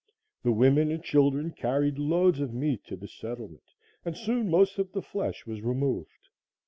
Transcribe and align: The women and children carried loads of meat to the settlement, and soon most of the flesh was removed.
The 0.41 0.51
women 0.51 0.89
and 0.89 1.03
children 1.03 1.51
carried 1.51 1.99
loads 1.99 2.39
of 2.39 2.55
meat 2.55 2.83
to 2.85 2.95
the 2.95 3.07
settlement, 3.07 3.61
and 4.03 4.17
soon 4.17 4.49
most 4.49 4.79
of 4.79 4.91
the 4.93 5.01
flesh 5.03 5.45
was 5.45 5.61
removed. 5.61 6.29